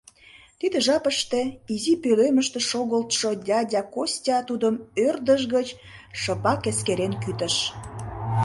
Тиде 0.59 0.77
жапыште 0.87 1.41
изи 1.73 1.93
пӧлемыште 2.03 2.59
шогылтшо 2.69 3.29
дядя 3.47 3.81
Костя 3.93 4.37
тудым 4.49 4.75
ӧрдыж 5.05 5.41
гыч 5.55 5.67
шыпак 6.21 6.61
эскерен 6.71 7.13
кӱтыш. 7.23 7.55